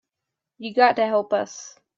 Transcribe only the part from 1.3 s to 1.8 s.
us.